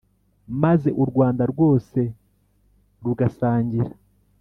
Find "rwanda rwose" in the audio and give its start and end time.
1.09-1.99